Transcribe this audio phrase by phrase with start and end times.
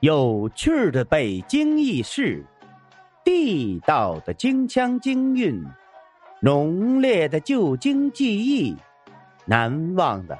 [0.00, 2.46] 有趣的北京轶事，
[3.24, 5.60] 地道的京腔京韵，
[6.40, 8.76] 浓烈的旧京记忆，
[9.44, 10.38] 难忘的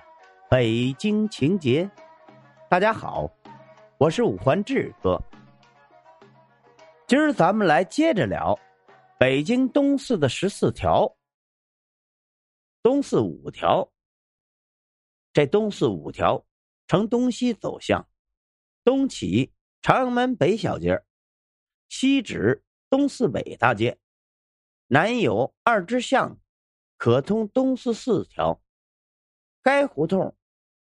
[0.49, 1.91] 北京情节。
[2.71, 3.29] 大家好，
[3.99, 5.21] 我是五环志哥。
[7.09, 8.57] 今儿咱们来接着聊
[9.19, 11.13] 北京东四的十四条。
[12.81, 13.91] 东四五条，
[15.33, 16.41] 这东四五条
[16.87, 18.08] 呈东西走向。
[18.89, 19.53] 东起
[19.83, 21.05] 长门北小街，
[21.91, 23.99] 西指东四北大街，
[24.87, 26.39] 南有二支巷，
[26.97, 28.63] 可通东四四条。
[29.63, 30.35] 该胡同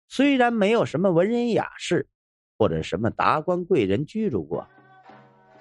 [0.06, 2.08] 虽然没有什么文人雅士
[2.56, 4.64] 或者什么达官贵人居住过，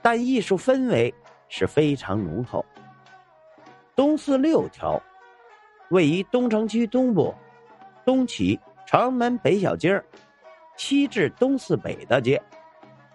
[0.04, 1.12] 但艺术氛围
[1.50, 2.64] 是非常浓厚。
[3.96, 5.02] 东四六条
[5.90, 7.34] 位于东城区东部，
[8.06, 10.00] 东起长门北小街。
[10.78, 12.42] 西至东四北大街，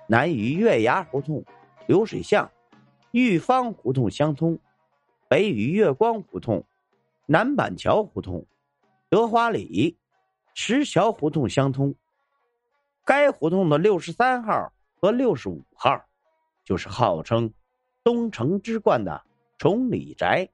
[0.09, 1.45] 南与月牙胡同、
[1.87, 2.51] 流水巷、
[3.13, 4.59] 玉芳胡同相通，
[5.29, 6.65] 北与月光胡同、
[7.27, 8.45] 南板桥胡同、
[9.09, 9.97] 德华里、
[10.55, 11.95] 石桥胡同相通。
[13.05, 16.05] 该胡同的六十三号和六十五号，
[16.65, 17.53] 就是号称
[18.03, 19.23] 东城之冠的
[19.59, 20.49] 崇礼宅。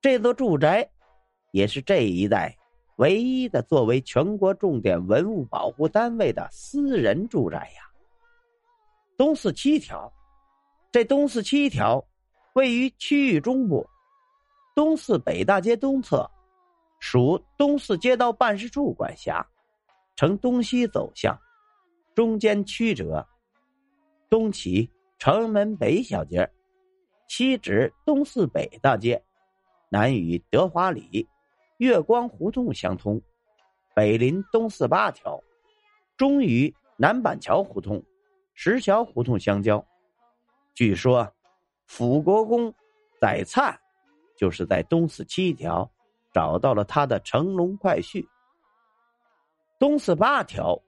[0.00, 0.90] 这座住宅，
[1.50, 2.56] 也是这一带。
[3.00, 7.90] 唯一的作为全国重点文物保护单位的私人住宅呀。
[9.16, 10.12] 东四七条，
[10.92, 12.04] 这东四七条
[12.52, 13.88] 位于区域中部，
[14.74, 16.30] 东四北大街东侧，
[16.98, 19.46] 属东四街道办事处管辖，
[20.14, 21.34] 呈东西走向，
[22.14, 23.26] 中间曲折，
[24.28, 24.86] 东起
[25.18, 26.46] 城门北小街，
[27.28, 29.22] 西指东四北大街，
[29.88, 31.26] 南与德华里。
[31.80, 33.18] 月光胡同相通，
[33.94, 35.42] 北临东四八条，
[36.14, 38.04] 中与南板桥胡同、
[38.52, 39.82] 石桥胡同相交。
[40.74, 41.26] 据说，
[41.86, 42.70] 辅国公
[43.18, 43.74] 载灿
[44.36, 45.90] 就是在东四七条
[46.34, 48.22] 找到了他的乘龙快婿。
[49.78, 50.78] 东四八条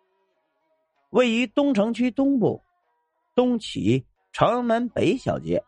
[1.09, 2.62] 位于东城区东部，
[3.34, 5.64] 东起城门北小街，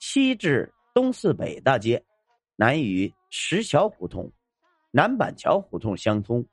[0.00, 2.04] 西至东四北大街，
[2.56, 3.14] 南与。
[3.36, 4.30] 石桥胡同、
[4.92, 6.46] 南板桥胡同相通，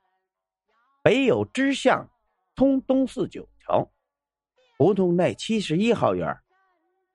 [1.00, 2.10] 北有支巷
[2.56, 3.88] 通东四九条。
[4.76, 6.36] 胡同内七十一号院，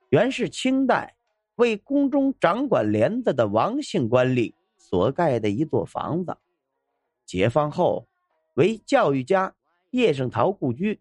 [0.08, 1.18] 原是清代
[1.56, 6.38] 为宫中掌管帘子的王姓官吏所盖的一座房子。
[7.26, 8.08] 解放后，
[8.54, 9.54] 为教育家
[9.92, 10.98] 叶圣陶故居。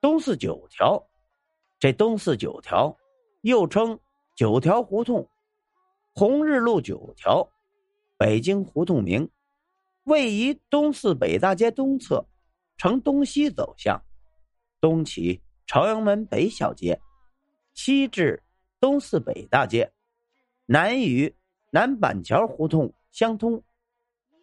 [0.00, 1.06] 东四九条，
[1.78, 2.96] 这东四九条
[3.42, 4.00] 又称
[4.34, 5.28] 九条胡同。
[6.16, 7.50] 红日路九条，
[8.16, 9.28] 北京胡同名，
[10.04, 12.24] 位于东四北大街东侧，
[12.76, 14.00] 呈东西走向，
[14.80, 17.00] 东起朝阳门北小街，
[17.74, 18.40] 西至
[18.78, 19.92] 东四北大街，
[20.66, 21.34] 南与
[21.72, 23.60] 南板桥胡同相通，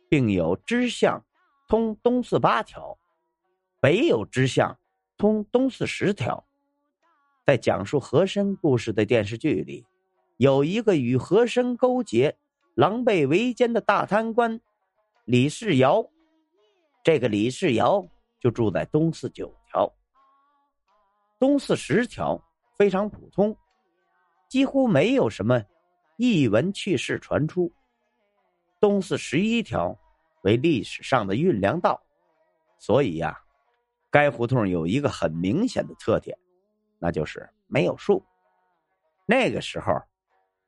[0.10, 1.26] 并有支巷
[1.70, 3.00] 通东四八条，
[3.80, 4.78] 北有支巷
[5.16, 6.46] 通东四十条。
[7.46, 9.86] 在讲述和珅故事的电视剧里。
[10.42, 12.36] 有一个与和珅勾结、
[12.74, 14.60] 狼狈为奸的大贪官
[15.24, 16.04] 李世尧，
[17.04, 18.04] 这个李世尧
[18.40, 19.88] 就住在东四九条。
[21.38, 22.44] 东四十条
[22.76, 23.56] 非常普通，
[24.50, 25.64] 几乎没有什么
[26.18, 27.72] 异闻趣事传出。
[28.80, 29.96] 东四十一条
[30.42, 32.02] 为历史上的运粮道，
[32.80, 33.40] 所以呀，
[34.10, 36.36] 该胡同有一个很明显的特点，
[36.98, 38.26] 那就是没有树。
[39.28, 39.94] 那个时候。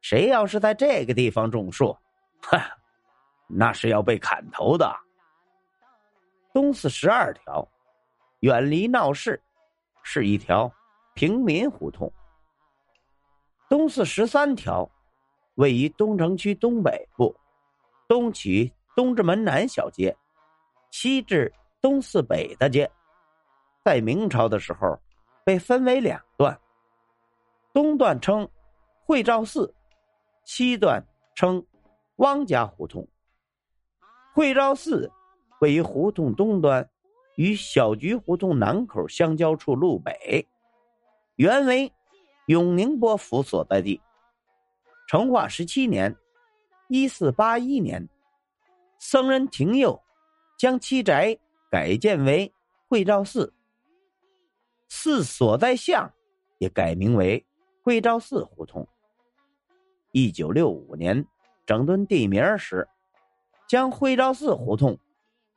[0.04, 1.98] 谁要是在这个地方种树，
[2.42, 2.60] 哼，
[3.48, 4.94] 那是要被砍头的。
[6.54, 7.66] 东四十二条，
[8.42, 9.42] 远离闹市，
[10.04, 10.70] 是一条
[11.14, 12.12] 平民胡同。
[13.70, 14.88] 东四十三条，
[15.56, 17.34] 位于东城区东北部，
[18.06, 20.14] 东起东直门南小街，
[20.92, 22.92] 西至东四北大街。
[23.86, 25.00] 在明朝的时候，
[25.46, 26.60] 被分为两段，
[27.72, 28.46] 东段称
[29.06, 29.74] 会照寺。
[30.44, 31.06] 西段
[31.36, 31.66] 称
[32.18, 33.08] 汪家胡同，
[34.34, 35.12] 惠昭寺
[35.62, 36.90] 位于胡同东端，
[37.36, 40.48] 与小菊胡同南口相交处路北，
[41.36, 41.92] 原为
[42.48, 44.02] 永宁伯府所在地。
[45.08, 46.16] 成化十七年
[46.90, 48.08] （一四八一年），
[49.00, 50.02] 僧人廷佑
[50.58, 51.38] 将其宅
[51.72, 52.54] 改建为
[52.88, 53.54] 惠昭寺，
[54.90, 56.12] 寺所在巷
[56.58, 57.46] 也改名为
[57.82, 58.88] 惠昭寺胡同。
[60.16, 61.26] 一九六五年
[61.66, 62.88] 整顿地名时，
[63.68, 65.00] 将徽昭寺胡同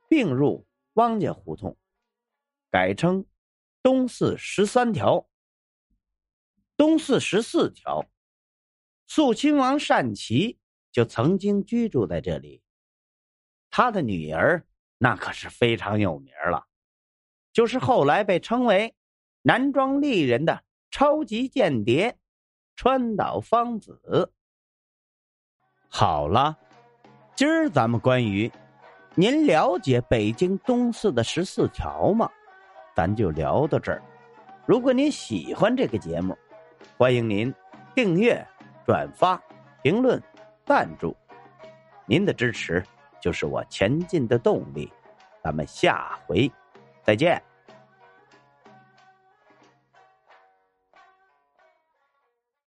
[0.09, 1.77] 并入汪家胡同，
[2.71, 3.23] 改称
[3.83, 5.29] 东四十三条，
[6.75, 8.03] 东四十四条，
[9.05, 10.57] 肃亲王单骑
[10.91, 12.63] 就曾经居住在这里。
[13.69, 14.65] 他的女儿
[14.97, 16.65] 那可是非常有名了，
[17.53, 18.95] 就是后来被称为
[19.43, 22.17] 南庄丽人的超级间谍
[22.75, 24.33] 川岛芳子。
[25.89, 26.55] 好了，
[27.35, 28.51] 今儿咱们关于
[29.15, 32.29] 您了解北京东四的十四条吗？
[32.95, 34.01] 咱就聊到这儿。
[34.65, 36.37] 如果您喜欢这个节目，
[36.97, 37.53] 欢迎您
[37.95, 38.45] 订阅、
[38.85, 39.41] 转发、
[39.81, 40.21] 评论、
[40.65, 41.15] 赞助，
[42.05, 42.83] 您的支持
[43.21, 44.91] 就是我前进的动力。
[45.41, 46.51] 咱们下回
[47.03, 47.46] 再见。